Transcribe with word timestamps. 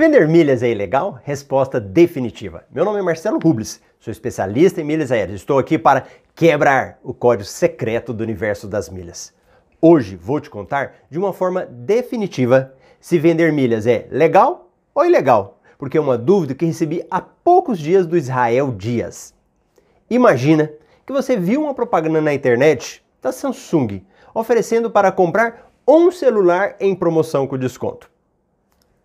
Vender 0.00 0.26
milhas 0.26 0.62
é 0.62 0.70
ilegal? 0.70 1.20
Resposta 1.24 1.78
definitiva. 1.78 2.64
Meu 2.70 2.86
nome 2.86 3.00
é 3.00 3.02
Marcelo 3.02 3.38
Rubles, 3.38 3.82
sou 3.98 4.10
especialista 4.10 4.80
em 4.80 4.84
milhas 4.84 5.12
aéreas. 5.12 5.40
Estou 5.40 5.58
aqui 5.58 5.76
para 5.76 6.06
quebrar 6.34 6.98
o 7.02 7.12
código 7.12 7.44
secreto 7.44 8.14
do 8.14 8.24
universo 8.24 8.66
das 8.66 8.88
milhas. 8.88 9.34
Hoje 9.78 10.16
vou 10.16 10.40
te 10.40 10.48
contar 10.48 10.94
de 11.10 11.18
uma 11.18 11.34
forma 11.34 11.66
definitiva 11.66 12.72
se 12.98 13.18
vender 13.18 13.52
milhas 13.52 13.86
é 13.86 14.06
legal 14.10 14.70
ou 14.94 15.04
ilegal, 15.04 15.60
porque 15.76 15.98
é 15.98 16.00
uma 16.00 16.16
dúvida 16.16 16.54
que 16.54 16.64
recebi 16.64 17.04
há 17.10 17.20
poucos 17.20 17.78
dias 17.78 18.06
do 18.06 18.16
Israel 18.16 18.72
Dias. 18.72 19.34
Imagina 20.08 20.72
que 21.04 21.12
você 21.12 21.36
viu 21.36 21.64
uma 21.64 21.74
propaganda 21.74 22.22
na 22.22 22.32
internet 22.32 23.04
da 23.20 23.32
Samsung 23.32 24.02
oferecendo 24.32 24.90
para 24.90 25.12
comprar 25.12 25.70
um 25.86 26.10
celular 26.10 26.74
em 26.80 26.94
promoção 26.94 27.46
com 27.46 27.58
desconto. 27.58 28.10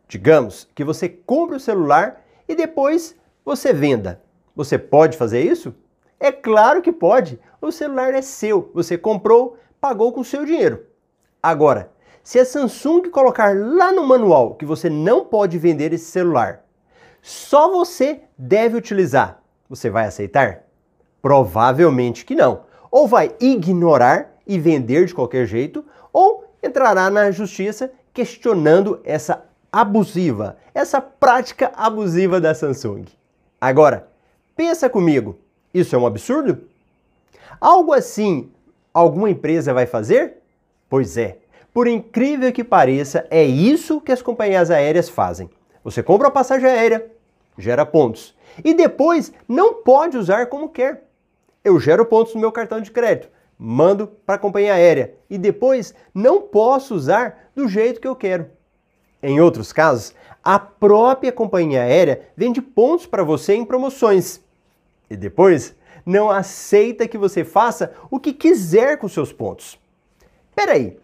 Digamos 0.08 0.68
que 0.76 0.84
você 0.84 1.10
compre 1.10 1.56
o 1.56 1.60
celular 1.60 2.24
e 2.48 2.56
depois 2.56 3.16
você 3.44 3.74
venda. 3.74 4.22
Você 4.56 4.78
pode 4.78 5.18
fazer 5.18 5.42
isso? 5.42 5.74
É 6.20 6.32
claro 6.32 6.82
que 6.82 6.92
pode. 6.92 7.40
O 7.62 7.72
celular 7.72 8.14
é 8.14 8.22
seu. 8.22 8.72
Você 8.74 8.98
comprou, 8.98 9.58
pagou 9.82 10.12
com 10.14 10.22
o 10.22 10.26
seu 10.26 10.46
dinheiro. 10.46 10.86
Agora, 11.42 11.92
se 12.24 12.40
a 12.40 12.46
Samsung 12.46 13.10
colocar 13.10 13.56
lá 13.56 13.92
no 13.92 14.04
manual 14.04 14.56
que 14.56 14.66
você 14.66 14.90
não 14.90 15.26
pode 15.26 15.58
vender 15.58 15.94
esse 15.94 16.06
celular, 16.06 16.66
só 17.22 17.70
você 17.70 18.22
deve 18.38 18.78
utilizar, 18.78 19.42
você 19.70 19.90
vai 19.90 20.06
aceitar? 20.06 20.64
Provavelmente 21.22 22.24
que 22.26 22.36
não. 22.36 22.64
Ou 22.90 23.08
vai 23.08 23.36
ignorar 23.40 24.36
e 24.48 24.60
vender 24.60 25.06
de 25.06 25.14
qualquer 25.14 25.46
jeito, 25.46 25.84
ou 26.14 26.46
entrará 26.64 27.10
na 27.10 27.30
justiça 27.32 27.92
questionando 28.14 29.02
essa 29.04 29.44
abusiva, 29.76 30.56
essa 30.74 31.02
prática 31.02 31.70
abusiva 31.76 32.40
da 32.40 32.56
Samsung. 32.56 33.04
Agora, 33.60 34.08
pensa 34.56 34.90
comigo, 34.90 35.38
isso 35.74 35.94
é 35.94 36.00
um 36.00 36.06
absurdo? 36.06 36.62
Algo 37.60 37.92
assim 37.92 38.50
alguma 38.94 39.30
empresa 39.30 39.74
vai 39.74 39.86
fazer? 39.86 40.38
Pois 40.90 41.18
é, 41.18 41.40
por 41.74 41.88
incrível 41.88 42.54
que 42.54 42.64
pareça, 42.64 43.28
é 43.30 43.44
isso 43.44 44.00
que 44.00 44.14
as 44.14 44.22
companhias 44.22 44.72
aéreas 44.72 45.10
fazem. 45.10 45.50
Você 45.84 46.02
compra 46.02 46.30
a 46.30 46.32
passagem 46.32 46.70
aérea, 46.70 47.12
gera 47.58 47.86
pontos, 47.86 48.34
e 48.64 48.74
depois 48.74 49.34
não 49.46 49.74
pode 49.84 50.18
usar 50.18 50.46
como 50.46 50.70
quer. 50.70 51.04
Eu 51.66 51.82
gero 51.82 52.06
pontos 52.06 52.34
no 52.34 52.40
meu 52.40 52.52
cartão 52.54 52.80
de 52.80 52.92
crédito, 52.92 53.28
mando 53.60 54.08
para 54.26 54.36
a 54.36 54.40
companhia 54.40 54.76
aérea 54.76 55.16
e 55.30 55.38
depois 55.38 55.94
não 56.14 56.44
posso 56.44 56.96
usar 56.96 57.50
do 57.54 57.68
jeito 57.68 58.00
que 58.00 58.08
eu 58.08 58.16
quero. 58.16 58.56
Em 59.28 59.42
outros 59.42 59.74
casos, 59.74 60.14
a 60.44 60.60
própria 60.60 61.32
companhia 61.32 61.82
aérea 61.82 62.28
vende 62.38 62.62
pontos 62.62 63.08
para 63.08 63.24
você 63.24 63.56
em 63.56 63.66
promoções 63.66 64.40
e 65.10 65.18
depois 65.18 65.74
não 66.06 66.30
aceita 66.30 67.08
que 67.08 67.18
você 67.18 67.44
faça 67.44 67.92
o 68.12 68.20
que 68.20 68.32
quiser 68.32 69.00
com 69.00 69.10
seus 69.10 69.34
pontos. 69.34 69.80
Peraí, 70.56 71.00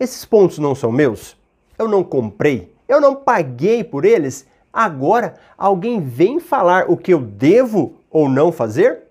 esses 0.00 0.24
pontos 0.24 0.58
não 0.58 0.74
são 0.74 0.90
meus? 0.90 1.36
Eu 1.78 1.86
não 1.86 2.02
comprei, 2.02 2.72
eu 2.88 3.02
não 3.02 3.14
paguei 3.14 3.84
por 3.84 4.06
eles? 4.06 4.46
Agora 4.72 5.34
alguém 5.58 6.00
vem 6.00 6.40
falar 6.40 6.90
o 6.90 6.96
que 6.96 7.12
eu 7.12 7.20
devo 7.20 7.96
ou 8.10 8.30
não 8.30 8.50
fazer? 8.50 9.02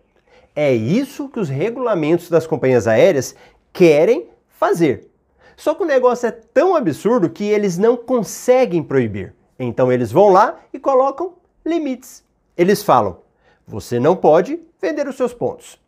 É 0.56 0.74
isso 0.74 1.30
que 1.30 1.40
os 1.40 1.48
regulamentos 1.48 2.28
das 2.28 2.48
companhias 2.48 2.88
aéreas 2.88 3.36
querem 3.72 4.26
fazer. 4.50 5.12
Só 5.56 5.74
que 5.74 5.84
o 5.84 5.88
negócio 5.88 6.28
é 6.28 6.32
tão 6.32 6.76
absurdo 6.76 7.30
que 7.30 7.44
eles 7.44 7.78
não 7.78 7.96
conseguem 7.96 8.84
proibir. 8.84 9.34
Então 9.58 9.92
eles 9.92 10.12
vão 10.12 10.30
lá 10.30 10.60
e 10.74 10.80
colocam 10.80 11.34
limites. 11.66 12.24
Eles 12.58 12.84
falam: 12.84 13.20
você 13.66 14.00
não 14.00 14.16
pode 14.16 14.60
vender 14.82 15.08
os 15.08 15.16
seus 15.16 15.34
pontos. 15.34 15.80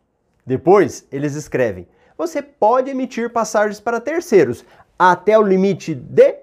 Depois 0.44 1.06
eles 1.12 1.34
escrevem: 1.34 1.86
você 2.16 2.42
pode 2.42 2.90
emitir 2.90 3.30
passagens 3.30 3.78
para 3.78 4.00
terceiros 4.00 4.64
até 4.98 5.38
o 5.38 5.42
limite 5.42 5.94
de 5.94 6.36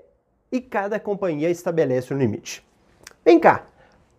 e 0.51 0.61
cada 0.61 0.99
companhia 0.99 1.49
estabelece 1.49 2.13
um 2.13 2.17
limite. 2.17 2.65
Vem 3.25 3.39
cá, 3.39 3.65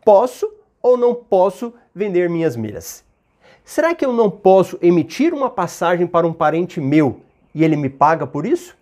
posso 0.05 0.53
ou 0.83 0.97
não 0.97 1.15
posso 1.15 1.73
vender 1.95 2.29
minhas 2.29 2.57
milhas? 2.57 3.05
Será 3.65 3.95
que 3.95 4.05
eu 4.05 4.13
não 4.13 4.31
posso 4.31 4.79
emitir 4.83 5.33
uma 5.33 5.49
passagem 5.49 6.07
para 6.07 6.27
um 6.27 6.33
parente 6.33 6.81
meu 6.81 7.21
e 7.55 7.65
ele 7.65 7.75
me 7.75 7.89
paga 7.89 8.27
por 8.27 8.45
isso? 8.45 8.76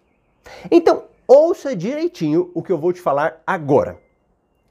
Então, 0.71 1.05
ouça 1.27 1.75
direitinho 1.75 2.50
o 2.55 2.62
que 2.62 2.72
eu 2.72 2.78
vou 2.78 2.93
te 2.93 3.00
falar 3.00 3.43
agora. 3.47 3.99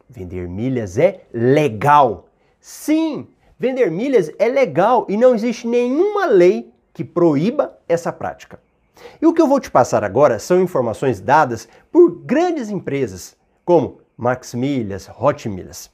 Vender 0.09 0.47
milhas 0.47 0.97
é 0.97 1.22
legal. 1.34 2.28
Sim, 2.59 3.28
vender 3.57 3.89
milhas 3.89 4.31
é 4.38 4.47
legal 4.47 5.06
e 5.09 5.17
não 5.17 5.33
existe 5.33 5.67
nenhuma 5.67 6.25
lei 6.25 6.72
que 6.94 7.03
proíba 7.03 7.78
essa 7.88 8.12
prática. 8.12 8.59
E 9.22 9.25
o 9.25 9.33
que 9.33 9.41
eu 9.41 9.47
vou 9.47 9.59
te 9.59 9.72
passar 9.72 10.03
agora 10.03 10.38
são 10.38 10.62
informações 10.62 11.19
dadas 11.19 11.67
por 11.91 12.12
grandes 12.12 12.69
empresas 12.69 13.35
como 13.66 14.00
Max 14.16 14.53
Milhas, 14.53 15.09
Hot 15.19 15.50
Milhas. 15.50 15.89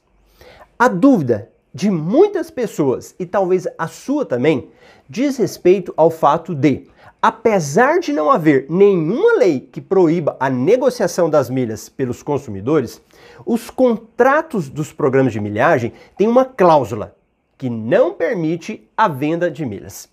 A 0.78 0.88
dúvida 0.88 1.50
de 1.72 1.90
muitas 1.90 2.50
pessoas, 2.50 3.14
e 3.18 3.24
talvez 3.24 3.66
a 3.78 3.86
sua 3.86 4.24
também, 4.26 4.70
diz 5.08 5.36
respeito 5.36 5.94
ao 5.96 6.10
fato 6.10 6.54
de 6.54 6.88
apesar 7.22 8.00
de 8.00 8.12
não 8.12 8.30
haver 8.30 8.66
nenhuma 8.68 9.34
lei 9.34 9.60
que 9.60 9.80
proíba 9.80 10.36
a 10.40 10.48
negociação 10.48 11.28
das 11.28 11.50
milhas 11.50 11.88
pelos 11.88 12.22
consumidores, 12.22 13.00
os 13.44 13.68
contratos 13.68 14.68
dos 14.68 14.92
programas 14.92 15.32
de 15.32 15.40
milhagem 15.40 15.92
têm 16.16 16.28
uma 16.28 16.44
cláusula 16.44 17.14
que 17.58 17.68
não 17.68 18.14
permite 18.14 18.88
a 18.96 19.06
venda 19.06 19.50
de 19.50 19.66
milhas. 19.66 20.08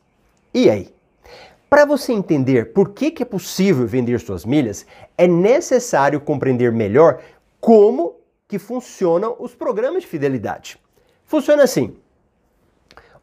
E 0.53 0.69
aí? 0.69 0.93
Para 1.69 1.85
você 1.85 2.13
entender 2.13 2.71
por 2.73 2.89
que, 2.89 3.11
que 3.11 3.23
é 3.23 3.25
possível 3.25 3.85
vender 3.85 4.19
suas 4.19 4.45
milhas, 4.45 4.85
é 5.17 5.27
necessário 5.27 6.19
compreender 6.19 6.71
melhor 6.71 7.21
como 7.59 8.15
que 8.47 8.57
funcionam 8.57 9.35
os 9.39 9.53
programas 9.53 10.03
de 10.03 10.07
fidelidade. 10.07 10.79
Funciona 11.25 11.63
assim. 11.63 11.95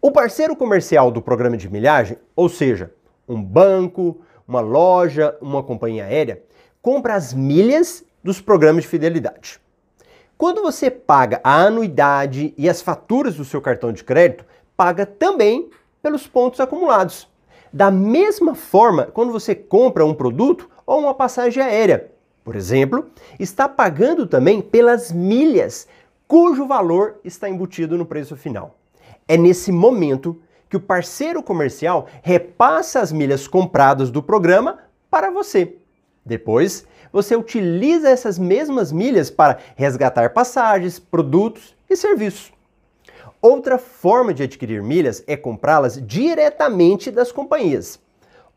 O 0.00 0.12
parceiro 0.12 0.54
comercial 0.54 1.10
do 1.10 1.22
programa 1.22 1.56
de 1.56 1.70
milhagem, 1.70 2.18
ou 2.36 2.50
seja, 2.50 2.92
um 3.28 3.42
banco, 3.42 4.20
uma 4.46 4.60
loja, 4.60 5.36
uma 5.40 5.62
companhia 5.62 6.04
aérea, 6.04 6.42
compra 6.82 7.14
as 7.14 7.32
milhas 7.32 8.04
dos 8.22 8.40
programas 8.40 8.84
de 8.84 8.88
fidelidade. 8.88 9.60
Quando 10.36 10.62
você 10.62 10.90
paga 10.90 11.40
a 11.44 11.54
anuidade 11.64 12.52
e 12.58 12.68
as 12.68 12.82
faturas 12.82 13.36
do 13.36 13.44
seu 13.44 13.60
cartão 13.60 13.92
de 13.92 14.02
crédito, 14.02 14.44
paga 14.76 15.06
também 15.06 15.70
pelos 16.02 16.26
pontos 16.26 16.60
acumulados. 16.60 17.28
Da 17.72 17.90
mesma 17.90 18.54
forma, 18.54 19.06
quando 19.06 19.32
você 19.32 19.54
compra 19.54 20.04
um 20.04 20.14
produto 20.14 20.68
ou 20.86 21.00
uma 21.00 21.14
passagem 21.14 21.62
aérea, 21.62 22.10
por 22.44 22.56
exemplo, 22.56 23.06
está 23.38 23.68
pagando 23.68 24.26
também 24.26 24.60
pelas 24.60 25.10
milhas, 25.10 25.88
cujo 26.28 26.66
valor 26.66 27.16
está 27.24 27.48
embutido 27.48 27.96
no 27.96 28.04
preço 28.04 28.36
final. 28.36 28.76
É 29.26 29.36
nesse 29.36 29.72
momento 29.72 30.40
que 30.74 30.76
o 30.76 30.80
parceiro 30.80 31.40
comercial 31.40 32.08
repassa 32.20 32.98
as 32.98 33.12
milhas 33.12 33.46
compradas 33.46 34.10
do 34.10 34.20
programa 34.20 34.80
para 35.08 35.30
você. 35.30 35.76
Depois, 36.26 36.84
você 37.12 37.36
utiliza 37.36 38.08
essas 38.08 38.40
mesmas 38.40 38.90
milhas 38.90 39.30
para 39.30 39.58
resgatar 39.76 40.30
passagens, 40.30 40.98
produtos 40.98 41.76
e 41.88 41.94
serviços. 41.94 42.52
Outra 43.40 43.78
forma 43.78 44.34
de 44.34 44.42
adquirir 44.42 44.82
milhas 44.82 45.22
é 45.28 45.36
comprá-las 45.36 46.04
diretamente 46.04 47.08
das 47.08 47.30
companhias. 47.30 48.00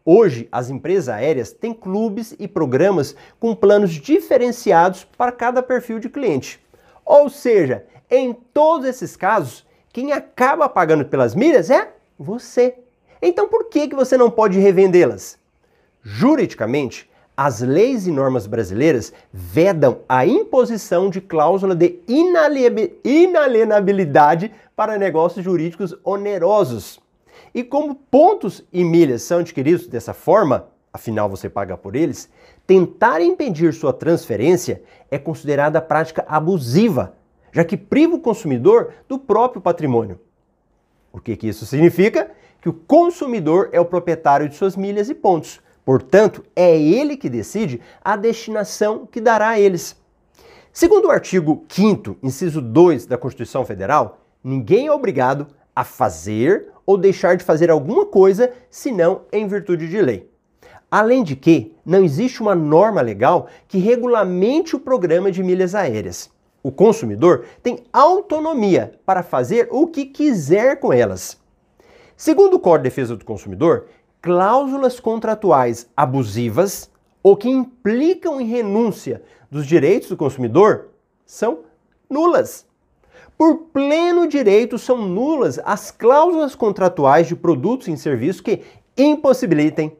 Hoje, 0.03 0.49
as 0.51 0.71
empresas 0.71 1.09
aéreas 1.09 1.51
têm 1.51 1.71
clubes 1.71 2.35
e 2.39 2.47
programas 2.47 3.15
com 3.39 3.53
planos 3.53 3.91
diferenciados 3.91 5.03
para 5.03 5.31
cada 5.31 5.61
perfil 5.61 5.99
de 5.99 6.09
cliente. 6.09 6.59
Ou 7.05 7.29
seja, 7.29 7.85
em 8.09 8.33
todos 8.33 8.87
esses 8.87 9.15
casos, 9.15 9.67
quem 9.93 10.13
acaba 10.13 10.67
pagando 10.67 11.05
pelas 11.05 11.35
milhas 11.35 11.69
é 11.69 11.96
você. 12.17 12.75
Então 13.21 13.47
por 13.47 13.65
que, 13.65 13.87
que 13.87 13.95
você 13.95 14.17
não 14.17 14.29
pode 14.29 14.59
revendê-las? 14.59 15.37
Juridicamente, 16.03 17.09
as 17.35 17.61
leis 17.61 18.05
e 18.07 18.11
normas 18.11 18.47
brasileiras 18.47 19.13
vedam 19.31 19.99
a 20.09 20.25
imposição 20.25 21.09
de 21.09 21.21
cláusula 21.21 21.75
de 21.75 21.99
inalienabilidade 22.07 24.51
para 24.75 24.97
negócios 24.97 25.45
jurídicos 25.45 25.95
onerosos. 26.03 26.99
E 27.53 27.63
como 27.63 27.93
pontos 27.93 28.65
e 28.73 28.83
milhas 28.83 29.21
são 29.21 29.37
adquiridos 29.39 29.87
dessa 29.87 30.13
forma, 30.13 30.67
afinal 30.91 31.29
você 31.29 31.47
paga 31.47 31.77
por 31.77 31.95
eles, 31.95 32.29
tentar 32.65 33.21
impedir 33.21 33.73
sua 33.73 33.93
transferência 33.93 34.81
é 35.11 35.17
considerada 35.17 35.79
prática 35.79 36.25
abusiva, 36.27 37.15
já 37.51 37.63
que 37.63 37.77
priva 37.77 38.15
o 38.15 38.19
consumidor 38.19 38.93
do 39.07 39.19
próprio 39.19 39.61
patrimônio. 39.61 40.19
O 41.17 41.19
que, 41.19 41.35
que 41.35 41.47
isso 41.47 41.65
significa? 41.65 42.29
Que 42.61 42.69
o 42.69 42.73
consumidor 42.73 43.69
é 43.71 43.79
o 43.79 43.85
proprietário 43.85 44.47
de 44.47 44.55
suas 44.55 44.75
milhas 44.75 45.09
e 45.09 45.15
pontos. 45.15 45.59
Portanto, 45.83 46.43
é 46.55 46.79
ele 46.79 47.17
que 47.17 47.27
decide 47.27 47.81
a 48.03 48.15
destinação 48.15 49.07
que 49.07 49.19
dará 49.19 49.49
a 49.49 49.59
eles. 49.59 49.95
Segundo 50.71 51.05
o 51.05 51.11
artigo 51.11 51.65
5 51.69 52.17
inciso 52.21 52.61
2 52.61 53.07
da 53.07 53.17
Constituição 53.17 53.65
Federal, 53.65 54.19
ninguém 54.43 54.85
é 54.85 54.91
obrigado 54.91 55.47
a 55.75 55.83
fazer 55.83 56.67
ou 56.85 56.99
deixar 56.99 57.35
de 57.35 57.43
fazer 57.43 57.71
alguma 57.71 58.05
coisa 58.05 58.53
senão 58.69 59.21
em 59.31 59.47
virtude 59.47 59.89
de 59.89 59.99
lei. 59.99 60.29
Além 60.89 61.23
de 61.23 61.35
que, 61.35 61.75
não 61.83 62.03
existe 62.03 62.41
uma 62.41 62.53
norma 62.53 63.01
legal 63.01 63.47
que 63.67 63.79
regulamente 63.79 64.75
o 64.75 64.79
programa 64.79 65.31
de 65.31 65.41
milhas 65.41 65.73
aéreas. 65.73 66.29
O 66.67 66.71
consumidor 66.73 67.45
tem 67.63 67.85
autonomia 67.93 68.99
para 69.05 69.23
fazer 69.23 69.69
o 69.71 69.87
que 69.87 70.03
quiser 70.03 70.81
com 70.81 70.91
elas. 70.91 71.39
Segundo 72.17 72.55
o 72.55 72.59
Código 72.59 72.83
de 72.83 72.89
Defesa 72.89 73.15
do 73.15 73.23
Consumidor, 73.23 73.85
cláusulas 74.21 74.99
contratuais 74.99 75.89
abusivas 75.95 76.91
ou 77.23 77.37
que 77.37 77.47
implicam 77.47 78.41
em 78.41 78.47
renúncia 78.47 79.23
dos 79.49 79.65
direitos 79.65 80.09
do 80.09 80.17
consumidor 80.17 80.89
são 81.25 81.59
nulas. 82.09 82.67
Por 83.37 83.69
pleno 83.71 84.27
direito, 84.27 84.77
são 84.77 84.97
nulas 84.97 85.61
as 85.63 85.89
cláusulas 85.89 86.53
contratuais 86.53 87.29
de 87.29 87.35
produtos 87.37 87.87
e 87.87 87.95
serviços 87.95 88.41
que 88.41 88.61
impossibilitem, 88.97 89.95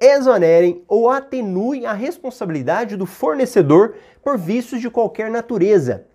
exonerem 0.00 0.82
ou 0.86 1.10
atenuem 1.10 1.86
a 1.86 1.92
responsabilidade 1.92 2.96
do 2.96 3.06
fornecedor 3.06 3.94
por 4.22 4.36
vícios 4.36 4.80
de 4.80 4.90
qualquer 4.90 5.30
natureza. 5.30 6.06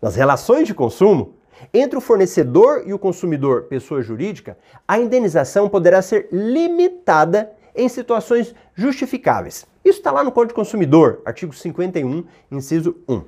Nas 0.00 0.16
relações 0.16 0.66
de 0.66 0.74
consumo, 0.74 1.34
entre 1.72 1.96
o 1.96 2.02
fornecedor 2.02 2.82
e 2.86 2.92
o 2.92 2.98
consumidor, 2.98 3.62
pessoa 3.64 4.02
jurídica, 4.02 4.58
a 4.86 4.98
indenização 4.98 5.68
poderá 5.68 6.02
ser 6.02 6.28
limitada 6.30 7.52
em 7.74 7.88
situações 7.88 8.54
justificáveis. 8.74 9.66
Isso 9.84 9.98
está 9.98 10.10
lá 10.10 10.22
no 10.22 10.32
Código 10.32 10.54
Consumidor, 10.54 11.22
artigo 11.24 11.54
51, 11.54 12.24
inciso 12.50 12.96
1. 13.08 13.22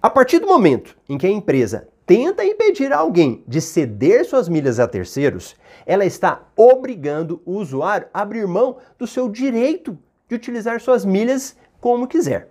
A 0.00 0.10
partir 0.10 0.38
do 0.38 0.46
momento 0.46 0.96
em 1.08 1.18
que 1.18 1.26
a 1.26 1.30
empresa 1.30 1.88
tenta 2.08 2.42
impedir 2.42 2.90
alguém 2.90 3.44
de 3.46 3.60
ceder 3.60 4.24
suas 4.24 4.48
milhas 4.48 4.80
a 4.80 4.88
terceiros, 4.88 5.54
ela 5.84 6.06
está 6.06 6.40
obrigando 6.56 7.42
o 7.44 7.52
usuário 7.52 8.08
a 8.14 8.22
abrir 8.22 8.46
mão 8.46 8.78
do 8.98 9.06
seu 9.06 9.28
direito 9.28 9.96
de 10.26 10.34
utilizar 10.34 10.80
suas 10.80 11.04
milhas 11.04 11.54
como 11.82 12.08
quiser. 12.08 12.48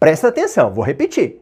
Presta 0.00 0.28
atenção, 0.28 0.72
vou 0.72 0.82
repetir. 0.82 1.38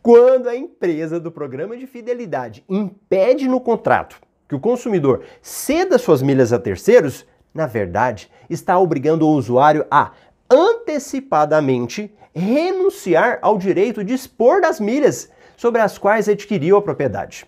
Quando 0.00 0.48
a 0.48 0.54
empresa 0.54 1.18
do 1.18 1.32
programa 1.32 1.76
de 1.76 1.84
fidelidade 1.84 2.64
impede 2.68 3.48
no 3.48 3.60
contrato 3.60 4.20
que 4.48 4.54
o 4.54 4.60
consumidor 4.60 5.24
ceda 5.42 5.98
suas 5.98 6.22
milhas 6.22 6.52
a 6.52 6.60
terceiros, 6.60 7.26
na 7.52 7.66
verdade, 7.66 8.30
está 8.48 8.78
obrigando 8.78 9.26
o 9.26 9.32
usuário 9.32 9.84
a 9.90 10.12
antecipadamente 10.50 12.14
renunciar 12.34 13.38
ao 13.42 13.56
direito 13.56 14.02
de 14.02 14.14
expor 14.14 14.60
das 14.60 14.80
milhas 14.80 15.30
sobre 15.56 15.80
as 15.80 15.98
quais 15.98 16.28
adquiriu 16.28 16.76
a 16.76 16.82
propriedade. 16.82 17.46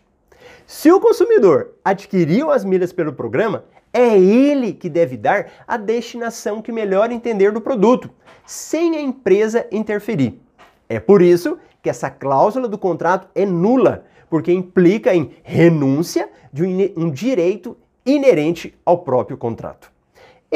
Se 0.67 0.91
o 0.91 1.01
consumidor 1.01 1.75
adquiriu 1.85 2.51
as 2.51 2.65
milhas 2.65 2.93
pelo 2.93 3.13
programa, 3.13 3.65
é 3.93 4.19
ele 4.19 4.73
que 4.73 4.89
deve 4.89 5.17
dar 5.17 5.47
a 5.67 5.77
destinação 5.77 6.61
que 6.61 6.73
melhor 6.73 7.11
entender 7.11 7.53
do 7.53 7.61
produto, 7.61 8.11
sem 8.45 8.97
a 8.97 9.01
empresa 9.01 9.67
interferir. 9.71 10.41
É 10.89 11.01
por 11.01 11.23
isso 11.23 11.59
que 11.83 11.89
essa 11.89 12.11
cláusula 12.11 12.69
do 12.69 12.77
contrato 12.77 13.29
é 13.35 13.47
nula, 13.47 14.05
porque 14.29 14.53
implica 14.53 15.15
em 15.15 15.37
renúncia 15.43 16.29
de 16.53 16.93
um 16.97 17.11
direito 17.11 17.77
inerente 18.05 18.75
ao 18.85 18.99
próprio 18.99 19.37
contrato. 19.37 19.91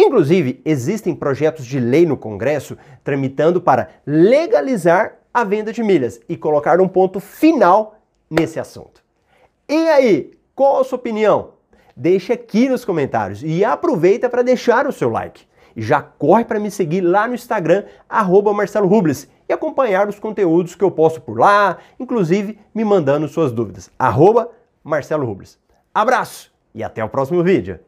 Inclusive, 0.02 0.62
existem 0.64 1.14
projetos 1.14 1.66
de 1.66 1.78
lei 1.78 2.06
no 2.06 2.16
Congresso 2.16 2.74
tramitando 3.04 3.60
para 3.60 3.90
legalizar 4.06 5.18
a 5.32 5.44
venda 5.44 5.74
de 5.74 5.82
milhas 5.82 6.18
e 6.26 6.38
colocar 6.38 6.80
um 6.80 6.88
ponto 6.88 7.20
final 7.20 7.98
nesse 8.30 8.58
assunto. 8.58 9.02
E 9.68 9.76
aí, 9.90 10.30
qual 10.54 10.80
a 10.80 10.84
sua 10.84 10.96
opinião? 10.96 11.50
Deixa 11.94 12.32
aqui 12.32 12.66
nos 12.66 12.82
comentários 12.82 13.42
e 13.44 13.62
aproveita 13.62 14.30
para 14.30 14.40
deixar 14.40 14.86
o 14.86 14.92
seu 14.92 15.10
like. 15.10 15.44
Já 15.76 16.00
corre 16.00 16.46
para 16.46 16.58
me 16.58 16.70
seguir 16.70 17.02
lá 17.02 17.28
no 17.28 17.34
Instagram, 17.34 17.84
arroba 18.08 18.54
Marcelo 18.54 18.88
Rubles, 18.88 19.28
e 19.46 19.52
acompanhar 19.52 20.08
os 20.08 20.18
conteúdos 20.18 20.74
que 20.74 20.82
eu 20.82 20.90
posto 20.90 21.20
por 21.20 21.38
lá, 21.38 21.76
inclusive 21.98 22.58
me 22.74 22.86
mandando 22.86 23.28
suas 23.28 23.52
dúvidas. 23.52 23.90
Arroba 23.98 24.50
Marcelo 24.82 25.26
Rubles. 25.26 25.58
Abraço 25.92 26.50
e 26.74 26.82
até 26.82 27.04
o 27.04 27.08
próximo 27.10 27.44
vídeo. 27.44 27.78